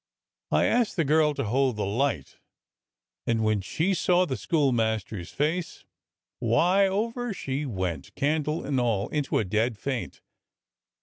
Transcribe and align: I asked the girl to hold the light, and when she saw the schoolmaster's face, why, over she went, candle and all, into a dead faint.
I 0.49 0.65
asked 0.65 0.95
the 0.95 1.05
girl 1.05 1.35
to 1.35 1.43
hold 1.43 1.75
the 1.75 1.85
light, 1.85 2.37
and 3.27 3.43
when 3.43 3.61
she 3.61 3.93
saw 3.93 4.25
the 4.25 4.35
schoolmaster's 4.35 5.29
face, 5.31 5.85
why, 6.39 6.87
over 6.87 7.35
she 7.35 7.67
went, 7.67 8.15
candle 8.15 8.65
and 8.65 8.79
all, 8.79 9.09
into 9.09 9.37
a 9.37 9.45
dead 9.45 9.77
faint. 9.77 10.23